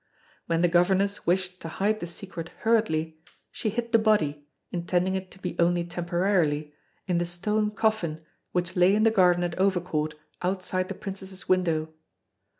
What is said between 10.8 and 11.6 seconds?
the Princess's